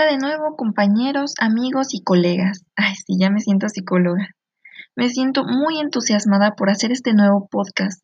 Hola 0.00 0.12
de 0.12 0.18
nuevo 0.18 0.54
compañeros, 0.54 1.34
amigos 1.40 1.92
y 1.92 2.04
colegas. 2.04 2.64
Ay, 2.76 2.94
sí, 2.94 3.16
ya 3.18 3.30
me 3.30 3.40
siento 3.40 3.68
psicóloga. 3.68 4.28
Me 4.94 5.08
siento 5.08 5.42
muy 5.42 5.80
entusiasmada 5.80 6.52
por 6.52 6.70
hacer 6.70 6.92
este 6.92 7.14
nuevo 7.14 7.48
podcast, 7.50 8.00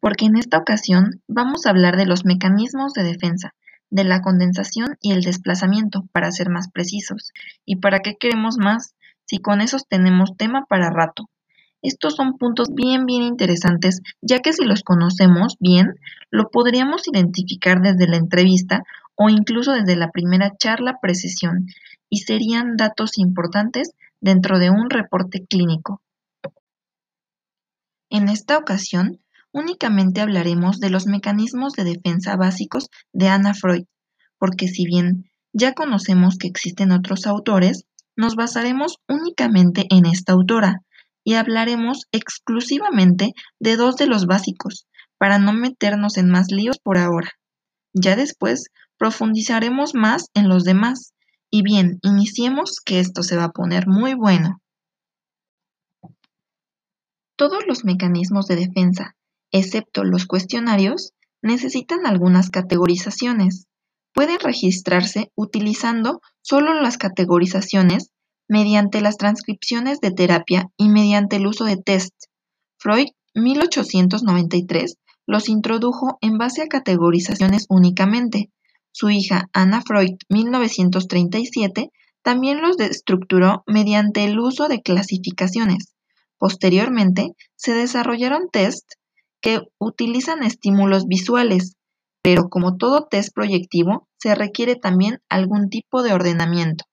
porque 0.00 0.24
en 0.24 0.36
esta 0.36 0.58
ocasión 0.58 1.22
vamos 1.28 1.64
a 1.64 1.70
hablar 1.70 1.96
de 1.96 2.06
los 2.06 2.24
mecanismos 2.24 2.92
de 2.92 3.04
defensa, 3.04 3.54
de 3.88 4.02
la 4.02 4.20
condensación 4.20 4.96
y 5.00 5.12
el 5.12 5.20
desplazamiento, 5.20 6.08
para 6.10 6.32
ser 6.32 6.50
más 6.50 6.72
precisos. 6.72 7.30
¿Y 7.64 7.76
para 7.76 8.00
qué 8.00 8.16
queremos 8.18 8.56
más 8.58 8.96
si 9.24 9.38
con 9.38 9.60
esos 9.60 9.86
tenemos 9.86 10.36
tema 10.36 10.64
para 10.68 10.90
rato? 10.90 11.30
Estos 11.82 12.16
son 12.16 12.36
puntos 12.36 12.74
bien, 12.74 13.06
bien 13.06 13.22
interesantes, 13.22 14.00
ya 14.20 14.40
que 14.40 14.52
si 14.52 14.64
los 14.64 14.82
conocemos 14.82 15.54
bien, 15.60 15.94
lo 16.32 16.50
podríamos 16.50 17.06
identificar 17.06 17.80
desde 17.80 18.08
la 18.08 18.16
entrevista 18.16 18.82
o 19.18 19.28
incluso 19.28 19.72
desde 19.72 19.96
la 19.96 20.10
primera 20.10 20.52
charla 20.56 20.98
precisión 21.02 21.66
y 22.08 22.18
serían 22.18 22.76
datos 22.76 23.18
importantes 23.18 23.90
dentro 24.20 24.58
de 24.58 24.70
un 24.70 24.88
reporte 24.88 25.44
clínico. 25.44 26.00
En 28.10 28.28
esta 28.28 28.56
ocasión, 28.56 29.20
únicamente 29.52 30.20
hablaremos 30.20 30.78
de 30.78 30.90
los 30.90 31.06
mecanismos 31.06 31.72
de 31.72 31.84
defensa 31.84 32.36
básicos 32.36 32.88
de 33.12 33.28
Anna 33.28 33.54
Freud, 33.54 33.84
porque 34.38 34.68
si 34.68 34.86
bien 34.86 35.28
ya 35.52 35.74
conocemos 35.74 36.38
que 36.38 36.46
existen 36.46 36.92
otros 36.92 37.26
autores, 37.26 37.84
nos 38.16 38.36
basaremos 38.36 38.98
únicamente 39.08 39.86
en 39.90 40.06
esta 40.06 40.32
autora, 40.32 40.82
y 41.24 41.34
hablaremos 41.34 42.06
exclusivamente 42.12 43.32
de 43.58 43.76
dos 43.76 43.96
de 43.96 44.06
los 44.06 44.26
básicos, 44.26 44.86
para 45.18 45.38
no 45.38 45.52
meternos 45.52 46.16
en 46.16 46.30
más 46.30 46.50
líos 46.50 46.78
por 46.78 46.98
ahora. 46.98 47.32
Ya 47.92 48.16
después 48.16 48.68
profundizaremos 48.98 49.94
más 49.94 50.30
en 50.34 50.48
los 50.48 50.64
demás. 50.64 51.14
Y 51.50 51.62
bien, 51.62 51.98
iniciemos 52.02 52.80
que 52.84 53.00
esto 53.00 53.22
se 53.22 53.36
va 53.36 53.44
a 53.44 53.52
poner 53.52 53.86
muy 53.86 54.14
bueno. 54.14 54.60
Todos 57.36 57.66
los 57.66 57.84
mecanismos 57.84 58.46
de 58.46 58.56
defensa, 58.56 59.14
excepto 59.52 60.04
los 60.04 60.26
cuestionarios, 60.26 61.12
necesitan 61.40 62.04
algunas 62.04 62.50
categorizaciones. 62.50 63.66
Pueden 64.12 64.40
registrarse 64.40 65.30
utilizando 65.36 66.20
solo 66.42 66.74
las 66.74 66.98
categorizaciones 66.98 68.10
mediante 68.48 69.00
las 69.00 69.16
transcripciones 69.16 70.00
de 70.00 70.10
terapia 70.10 70.70
y 70.76 70.88
mediante 70.88 71.36
el 71.36 71.46
uso 71.46 71.64
de 71.64 71.76
test. 71.76 72.14
Freud, 72.78 73.08
1893, 73.34 74.96
los 75.26 75.48
introdujo 75.48 76.18
en 76.20 76.38
base 76.38 76.62
a 76.62 76.68
categorizaciones 76.68 77.66
únicamente. 77.68 78.50
Su 78.92 79.10
hija 79.10 79.48
Anna 79.52 79.82
Freud, 79.82 80.16
1937, 80.28 81.90
también 82.22 82.60
los 82.60 82.78
estructuró 82.80 83.62
mediante 83.66 84.24
el 84.24 84.38
uso 84.38 84.68
de 84.68 84.82
clasificaciones. 84.82 85.94
Posteriormente, 86.38 87.32
se 87.56 87.72
desarrollaron 87.72 88.48
tests 88.50 88.96
que 89.40 89.62
utilizan 89.78 90.42
estímulos 90.42 91.06
visuales, 91.06 91.74
pero 92.22 92.48
como 92.48 92.76
todo 92.76 93.06
test 93.10 93.34
proyectivo, 93.34 94.08
se 94.18 94.34
requiere 94.34 94.76
también 94.76 95.20
algún 95.28 95.68
tipo 95.68 96.02
de 96.02 96.12
ordenamiento. 96.12 96.84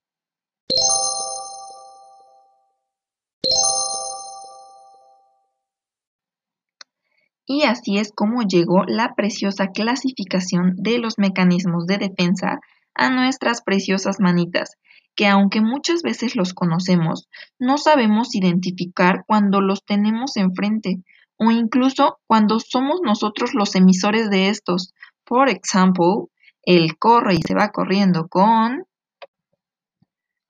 Y 7.45 7.63
así 7.63 7.97
es 7.97 8.11
como 8.13 8.41
llegó 8.41 8.83
la 8.87 9.13
preciosa 9.15 9.67
clasificación 9.67 10.73
de 10.77 10.97
los 10.97 11.19
mecanismos 11.19 11.85
de 11.85 11.97
defensa 11.97 12.59
a 12.95 13.09
nuestras 13.09 13.61
preciosas 13.61 14.19
manitas, 14.19 14.77
que 15.15 15.27
aunque 15.27 15.61
muchas 15.61 16.01
veces 16.01 16.35
los 16.35 16.53
conocemos, 16.53 17.29
no 17.59 17.77
sabemos 17.77 18.33
identificar 18.35 19.23
cuando 19.27 19.61
los 19.61 19.85
tenemos 19.85 20.37
enfrente 20.37 21.03
o 21.37 21.51
incluso 21.51 22.17
cuando 22.27 22.59
somos 22.59 23.01
nosotros 23.03 23.53
los 23.53 23.75
emisores 23.75 24.29
de 24.29 24.49
estos. 24.49 24.93
Por 25.23 25.49
ejemplo, 25.49 26.29
el 26.63 26.97
corre 26.97 27.35
y 27.35 27.41
se 27.45 27.53
va 27.53 27.69
corriendo 27.69 28.27
con 28.27 28.85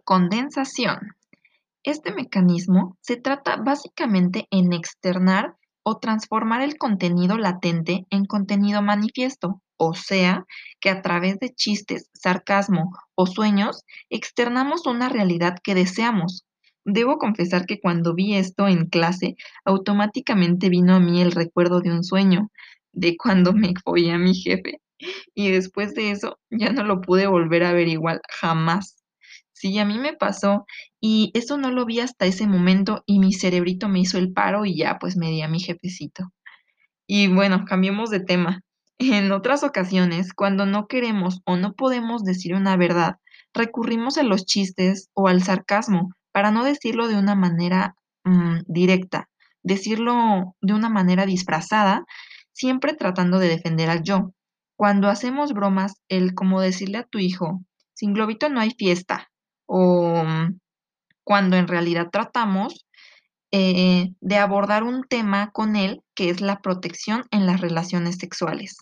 condensación. 0.03 1.15
Este 1.83 2.13
mecanismo 2.13 2.97
se 3.01 3.17
trata 3.17 3.57
básicamente 3.57 4.47
en 4.49 4.73
externar 4.73 5.55
o 5.87 5.99
transformar 5.99 6.61
el 6.61 6.77
contenido 6.79 7.37
latente 7.37 8.07
en 8.09 8.25
contenido 8.25 8.81
manifiesto, 8.81 9.61
o 9.77 9.93
sea, 9.93 10.45
que 10.79 10.89
a 10.89 11.03
través 11.03 11.39
de 11.39 11.53
chistes, 11.53 12.09
sarcasmo 12.13 12.91
o 13.13 13.27
sueños 13.27 13.83
externamos 14.09 14.87
una 14.87 15.09
realidad 15.09 15.57
que 15.63 15.75
deseamos. 15.75 16.43
Debo 16.85 17.17
confesar 17.19 17.67
que 17.67 17.79
cuando 17.79 18.15
vi 18.15 18.33
esto 18.35 18.67
en 18.67 18.87
clase, 18.87 19.35
automáticamente 19.63 20.69
vino 20.69 20.95
a 20.95 20.99
mí 20.99 21.21
el 21.21 21.31
recuerdo 21.31 21.81
de 21.81 21.91
un 21.91 22.03
sueño, 22.03 22.49
de 22.91 23.15
cuando 23.15 23.53
me 23.53 23.73
fui 23.83 24.09
a 24.09 24.17
mi 24.17 24.33
jefe. 24.33 24.81
Y 25.35 25.51
después 25.51 25.93
de 25.93 26.11
eso 26.11 26.39
ya 26.49 26.71
no 26.71 26.83
lo 26.83 27.01
pude 27.01 27.27
volver 27.27 27.63
a 27.63 27.73
ver 27.73 27.89
igual, 27.89 28.21
jamás. 28.27 29.04
Sí, 29.65 29.79
a 29.79 29.85
mí 29.85 29.97
me 29.97 30.13
pasó 30.13 30.67
y 31.01 31.31
eso 31.33 31.57
no 31.57 31.71
lo 31.71 31.87
vi 31.87 31.99
hasta 31.99 32.27
ese 32.27 32.45
momento 32.45 33.01
y 33.07 33.17
mi 33.17 33.33
cerebrito 33.33 33.89
me 33.89 33.99
hizo 33.99 34.19
el 34.19 34.31
paro 34.31 34.63
y 34.63 34.77
ya 34.77 34.99
pues 34.99 35.17
me 35.17 35.31
di 35.31 35.41
a 35.41 35.47
mi 35.47 35.59
jefecito. 35.59 36.31
Y 37.07 37.33
bueno, 37.33 37.65
cambiemos 37.65 38.11
de 38.11 38.19
tema. 38.19 38.61
En 38.99 39.31
otras 39.31 39.63
ocasiones, 39.63 40.33
cuando 40.35 40.67
no 40.67 40.85
queremos 40.85 41.41
o 41.45 41.57
no 41.57 41.73
podemos 41.73 42.23
decir 42.23 42.53
una 42.53 42.77
verdad, 42.77 43.15
recurrimos 43.55 44.19
a 44.19 44.23
los 44.23 44.45
chistes 44.45 45.09
o 45.15 45.27
al 45.27 45.41
sarcasmo 45.41 46.11
para 46.31 46.51
no 46.51 46.63
decirlo 46.63 47.07
de 47.07 47.17
una 47.17 47.33
manera 47.33 47.95
mm, 48.23 48.59
directa, 48.67 49.29
decirlo 49.63 50.55
de 50.61 50.73
una 50.75 50.89
manera 50.89 51.25
disfrazada, 51.25 52.05
siempre 52.53 52.93
tratando 52.93 53.39
de 53.39 53.47
defender 53.47 53.89
al 53.89 54.03
yo. 54.03 54.31
Cuando 54.75 55.09
hacemos 55.09 55.53
bromas, 55.53 55.95
el 56.07 56.35
como 56.35 56.61
decirle 56.61 56.99
a 56.99 57.07
tu 57.07 57.17
hijo, 57.17 57.63
sin 57.95 58.13
globito 58.13 58.47
no 58.49 58.59
hay 58.59 58.69
fiesta, 58.69 59.31
o 59.65 60.23
mm, 60.23 60.59
cuando 61.23 61.57
en 61.57 61.67
realidad 61.67 62.09
tratamos 62.11 62.85
eh, 63.51 64.11
de 64.19 64.37
abordar 64.37 64.83
un 64.83 65.03
tema 65.03 65.51
con 65.51 65.75
él 65.75 66.01
que 66.13 66.29
es 66.29 66.41
la 66.41 66.61
protección 66.61 67.23
en 67.31 67.45
las 67.45 67.61
relaciones 67.61 68.17
sexuales. 68.17 68.77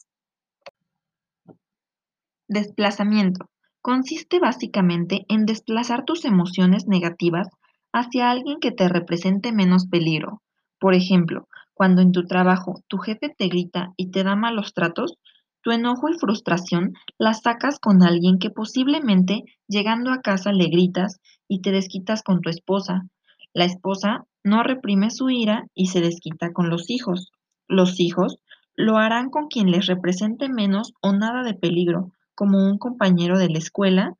Desplazamiento. 2.47 3.49
Consiste 3.81 4.39
básicamente 4.39 5.25
en 5.27 5.45
desplazar 5.45 6.05
tus 6.05 6.25
emociones 6.25 6.87
negativas 6.87 7.49
hacia 7.91 8.31
alguien 8.31 8.59
que 8.59 8.71
te 8.71 8.87
represente 8.89 9.51
menos 9.51 9.87
peligro. 9.87 10.41
Por 10.79 10.95
ejemplo, 10.95 11.47
cuando 11.73 12.01
en 12.01 12.11
tu 12.11 12.25
trabajo 12.25 12.81
tu 12.87 12.97
jefe 12.97 13.29
te 13.29 13.47
grita 13.47 13.93
y 13.97 14.11
te 14.11 14.23
da 14.23 14.35
malos 14.35 14.73
tratos, 14.73 15.17
tu 15.63 15.71
enojo 15.71 16.09
y 16.09 16.19
frustración 16.19 16.93
las 17.17 17.41
sacas 17.41 17.79
con 17.79 18.03
alguien 18.03 18.37
que 18.37 18.49
posiblemente 18.49 19.45
llegando 19.67 20.11
a 20.11 20.21
casa 20.21 20.51
le 20.51 20.65
gritas 20.65 21.19
y 21.47 21.61
te 21.61 21.71
desquitas 21.71 22.21
con 22.21 22.41
tu 22.41 22.49
esposa. 22.49 23.07
La 23.53 23.65
esposa 23.65 24.25
no 24.43 24.61
reprime 24.61 25.09
su 25.09 25.29
ira 25.29 25.67
y 25.73 25.87
se 25.87 26.01
desquita 26.01 26.51
con 26.51 26.69
los 26.69 26.89
hijos. 26.89 27.31
Los 27.67 27.99
hijos 27.99 28.39
lo 28.75 28.97
harán 28.97 29.29
con 29.29 29.47
quien 29.47 29.71
les 29.71 29.85
represente 29.85 30.49
menos 30.49 30.93
o 31.01 31.13
nada 31.13 31.43
de 31.43 31.53
peligro, 31.53 32.11
como 32.35 32.57
un 32.57 32.77
compañero 32.77 33.37
de 33.37 33.49
la 33.49 33.59
escuela, 33.59 34.15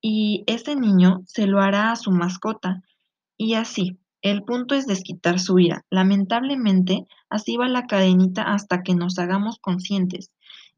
y 0.00 0.44
ese 0.46 0.74
niño 0.74 1.22
se 1.26 1.46
lo 1.46 1.60
hará 1.60 1.92
a 1.92 1.96
su 1.96 2.10
mascota. 2.10 2.82
Y 3.36 3.54
así, 3.54 3.98
el 4.22 4.42
punto 4.42 4.74
es 4.74 4.86
desquitar 4.86 5.38
su 5.38 5.58
ira. 5.58 5.84
Lamentablemente, 5.90 7.06
así 7.28 7.56
va 7.56 7.68
la 7.68 7.86
cadenita 7.86 8.42
hasta 8.42 8.82
que 8.82 8.94
nos 8.94 9.18
hagamos 9.18 9.58
conscientes. 9.58 10.30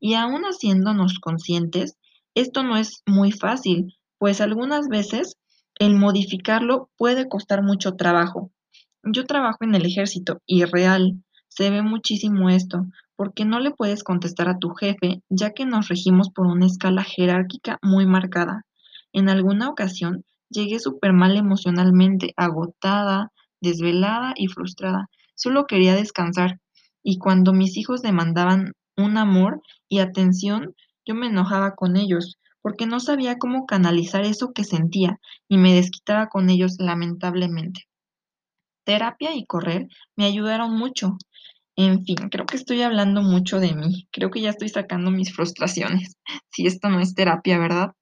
Y 0.05 0.15
aún 0.15 0.43
haciéndonos 0.43 1.21
conscientes, 1.21 1.97
esto 2.35 2.65
no 2.65 2.77
es 2.77 3.05
muy 3.07 3.31
fácil, 3.31 3.95
pues 4.19 4.41
algunas 4.41 4.89
veces 4.89 5.37
el 5.79 5.95
modificarlo 5.95 6.91
puede 6.97 7.29
costar 7.29 7.63
mucho 7.63 7.93
trabajo. 7.93 8.51
Yo 9.05 9.27
trabajo 9.27 9.59
en 9.61 9.77
el 9.77 9.87
ejército 9.87 10.43
y 10.45 10.65
real, 10.65 11.23
se 11.47 11.71
ve 11.71 11.83
muchísimo 11.83 12.51
esto, 12.51 12.87
porque 13.15 13.45
no 13.45 13.61
le 13.61 13.71
puedes 13.71 14.03
contestar 14.03 14.49
a 14.49 14.59
tu 14.59 14.71
jefe, 14.71 15.23
ya 15.29 15.53
que 15.53 15.67
nos 15.67 15.87
regimos 15.87 16.31
por 16.31 16.47
una 16.47 16.67
escala 16.67 17.05
jerárquica 17.05 17.79
muy 17.81 18.05
marcada. 18.05 18.67
En 19.13 19.29
alguna 19.29 19.69
ocasión 19.69 20.25
llegué 20.51 20.81
súper 20.81 21.13
mal 21.13 21.37
emocionalmente, 21.37 22.33
agotada, 22.37 23.31
desvelada 23.61 24.35
y 24.35 24.49
frustrada. 24.49 25.09
Solo 25.37 25.67
quería 25.67 25.95
descansar. 25.95 26.59
Y 27.05 27.19
cuando 27.19 27.53
mis 27.53 27.77
hijos 27.77 28.03
demandaban 28.03 28.73
un 28.97 29.17
amor 29.17 29.63
y 29.89 30.01
atención, 30.01 30.75
yo 31.05 31.15
me 31.15 31.27
enojaba 31.27 31.75
con 31.75 31.97
ellos, 31.97 32.39
porque 32.61 32.87
no 32.87 33.01
sabía 33.01 33.39
cómo 33.39 33.67
canalizar 33.67 34.25
eso 34.25 34.53
que 34.53 34.65
sentía 34.65 35.19
y 35.49 35.59
me 35.59 35.75
desquitaba 35.75 36.29
con 36.29 36.49
ellos 36.51 36.77
lamentablemente. 36.79 37.89
Terapia 38.85 39.35
y 39.35 39.47
correr 39.47 39.89
me 40.17 40.25
ayudaron 40.25 40.77
mucho. 40.77 41.17
En 41.77 42.05
fin, 42.05 42.17
creo 42.31 42.47
que 42.47 42.57
estoy 42.57 42.83
hablando 42.83 43.23
mucho 43.23 43.59
de 43.59 43.75
mí. 43.75 44.07
Creo 44.13 44.31
que 44.31 44.41
ya 44.41 44.51
estoy 44.51 44.69
sacando 44.69 45.11
mis 45.11 45.35
frustraciones. 45.35 46.17
Si 46.51 46.67
esto 46.67 46.91
no 46.91 47.01
es 47.01 47.15
terapia, 47.15 47.59
¿verdad? 47.59 47.93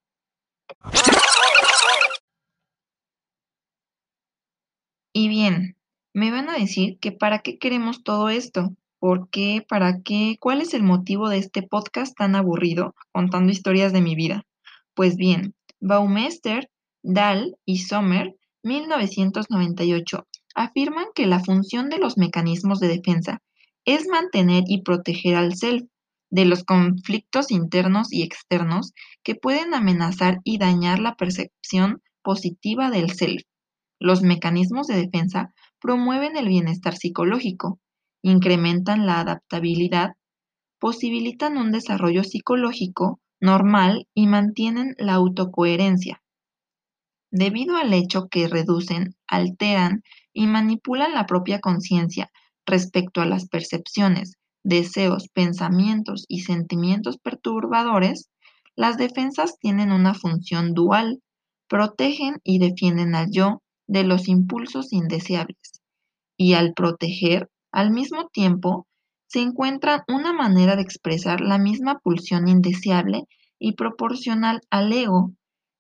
Y 5.13 5.29
bien, 5.29 5.77
me 6.13 6.31
van 6.33 6.49
a 6.49 6.59
decir 6.59 6.99
que 6.99 7.13
para 7.13 7.41
qué 7.41 7.59
queremos 7.59 8.03
todo 8.03 8.29
esto, 8.29 8.75
por 9.01 9.31
qué, 9.31 9.65
para 9.67 10.03
qué, 10.03 10.37
cuál 10.39 10.61
es 10.61 10.75
el 10.75 10.83
motivo 10.83 11.29
de 11.29 11.39
este 11.39 11.63
podcast 11.63 12.15
tan 12.17 12.37
aburrido 12.37 12.95
contando 13.13 13.51
historias 13.51 13.93
de 13.93 14.03
mi 14.03 14.15
vida. 14.15 14.45
Pues 14.95 15.17
bien, 15.17 15.55
Baumeister, 15.81 16.71
Dahl 17.03 17.57
y 17.65 17.79
Sommer, 17.79 18.37
1998, 18.63 20.27
afirman 20.55 21.07
que 21.15 21.27
la 21.27 21.41
función 21.41 21.89
de 21.89 21.99
los 21.99 22.19
mecanismos 22.19 22.79
de 22.79 22.89
defensa 22.89 23.41
es 23.87 24.07
mantener 24.07 24.65
y 24.67 24.83
proteger 24.83 25.35
al 25.35 25.57
self 25.57 25.85
de 26.31 26.45
los 26.45 26.63
conflictos 26.63 27.51
internos 27.51 28.13
y 28.13 28.23
externos 28.23 28.93
que 29.25 29.35
pueden 29.35 29.73
amenazar 29.73 30.41
y 30.45 30.59
dañar 30.59 30.99
la 30.99 31.15
percepción 31.15 32.03
positiva 32.23 32.91
del 32.91 33.11
self. 33.13 33.43
Los 33.99 34.23
mecanismos 34.23 34.87
de 34.87 34.97
defensa 34.97 35.55
promueven 35.81 36.37
el 36.37 36.49
bienestar 36.49 36.97
psicológico, 36.97 37.81
incrementan 38.23 39.07
la 39.07 39.21
adaptabilidad, 39.21 40.17
posibilitan 40.79 41.57
un 41.57 41.73
desarrollo 41.73 42.25
psicológico 42.25 43.21
normal 43.41 44.07
y 44.15 44.27
mantienen 44.27 44.95
la 44.99 45.15
autocoherencia. 45.15 46.23
Debido 47.31 47.77
al 47.77 47.93
hecho 47.93 48.29
que 48.29 48.49
reducen, 48.49 49.15
alteran 49.29 50.03
y 50.33 50.47
manipulan 50.47 51.15
la 51.15 51.27
propia 51.27 51.61
conciencia 51.61 52.31
respecto 52.67 53.21
a 53.21 53.27
las 53.27 53.49
percepciones, 53.49 54.37
deseos, 54.63 55.29
pensamientos 55.29 56.25
y 56.29 56.41
sentimientos 56.41 57.19
perturbadores, 57.19 58.29
las 58.77 58.97
defensas 58.97 59.59
tienen 59.59 59.93
una 59.93 60.15
función 60.15 60.75
dual, 60.75 61.23
protegen 61.69 62.41
y 62.43 62.59
defienden 62.59 63.15
al 63.15 63.31
yo 63.31 63.63
de 63.87 64.05
los 64.05 64.29
impulsos 64.29 64.93
indeseables. 64.93 65.83
Y 66.37 66.55
al 66.55 66.75
proteger, 66.75 67.49
al 67.73 67.91
mismo 67.91 68.29
tiempo, 68.29 68.87
se 69.27 69.41
encuentra 69.41 70.05
una 70.09 70.33
manera 70.33 70.75
de 70.77 70.83
expresar 70.83 71.41
la 71.41 71.59
misma 71.59 72.01
pulsión 72.01 72.49
indeseable 72.49 73.25
y 73.59 73.75
proporcional 73.75 74.61
al 74.71 74.93
ego 74.93 75.33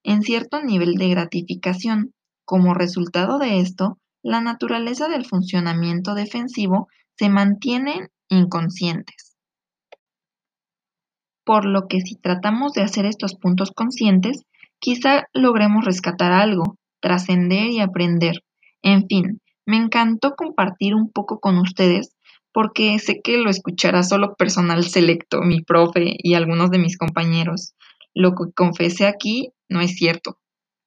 en 0.05 0.23
cierto 0.23 0.63
nivel 0.63 0.95
de 0.95 1.09
gratificación. 1.09 2.15
Como 2.45 2.75
resultado 2.75 3.39
de 3.39 3.61
esto, 3.61 3.99
la 4.23 4.41
naturaleza 4.41 5.09
del 5.09 5.25
funcionamiento 5.25 6.15
defensivo 6.15 6.89
se 7.17 7.29
mantiene 7.29 8.09
inconscientes. 8.29 9.37
Por 11.45 11.65
lo 11.65 11.89
que 11.89 12.01
si 12.01 12.17
tratamos 12.17 12.73
de 12.73 12.83
hacer 12.83 13.07
estos 13.07 13.35
puntos 13.35 13.73
conscientes, 13.73 14.45
quizá 14.79 15.25
logremos 15.33 15.85
rescatar 15.85 16.33
algo, 16.33 16.77
trascender 17.01 17.71
y 17.71 17.81
aprender. 17.81 18.45
En 18.83 19.07
fin, 19.09 19.40
me 19.67 19.77
encantó 19.77 20.35
compartir 20.37 20.95
un 20.95 21.11
poco 21.11 21.41
con 21.41 21.59
ustedes 21.59 22.17
porque 22.53 22.99
sé 22.99 23.21
que 23.23 23.39
lo 23.39 23.51
escuchará 23.51 24.03
solo 24.03 24.35
personal 24.35 24.85
selecto, 24.85 25.41
mi 25.43 25.63
profe 25.63 26.17
y 26.19 26.35
algunos 26.35 26.71
de 26.71 26.79
mis 26.79 26.99
compañeros. 26.99 27.75
Lo 28.15 28.35
que 28.35 28.53
confesé 28.55 29.07
aquí 29.07 29.53
no 29.69 29.81
es 29.81 29.95
cierto, 29.95 30.39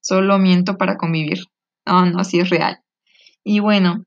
solo 0.01 0.39
miento 0.39 0.77
para 0.77 0.97
convivir. 0.97 1.45
No, 1.85 2.05
no, 2.05 2.23
sí 2.23 2.39
es 2.39 2.49
real. 2.49 2.79
Y 3.43 3.59
bueno, 3.59 4.05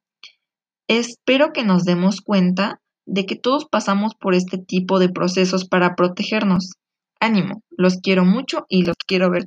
espero 0.89 1.53
que 1.53 1.65
nos 1.65 1.85
demos 1.85 2.21
cuenta 2.21 2.81
de 3.07 3.25
que 3.25 3.37
todos 3.37 3.67
pasamos 3.67 4.15
por 4.15 4.35
este 4.35 4.59
tipo 4.59 4.99
de 4.99 5.09
procesos 5.09 5.67
para 5.67 5.95
protegernos. 5.95 6.73
Ánimo, 7.21 7.63
los 7.71 7.99
quiero 7.99 8.25
mucho 8.25 8.67
y 8.69 8.85
los 8.85 8.97
quiero 9.07 9.31
ver. 9.31 9.45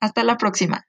Hasta 0.00 0.24
la 0.24 0.36
próxima. 0.36 0.86